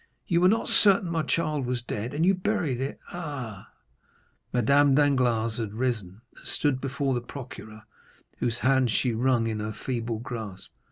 You 0.25 0.41
were 0.41 0.47
not 0.47 0.67
certain 0.67 1.11
my 1.11 1.21
child 1.21 1.67
was 1.67 1.83
dead, 1.83 2.15
and 2.15 2.25
you 2.25 2.33
buried 2.33 2.81
it? 2.81 2.99
Ah——" 3.13 3.67
Madame 4.51 4.95
Danglars 4.95 5.57
had 5.57 5.75
risen, 5.75 6.21
and 6.35 6.43
stood 6.47 6.81
before 6.81 7.13
the 7.13 7.21
procureur, 7.21 7.83
whose 8.39 8.57
hands 8.57 8.89
she 8.89 9.13
wrung 9.13 9.45
in 9.45 9.59
her 9.59 9.73
feeble 9.73 10.17
grasp. 10.17 10.71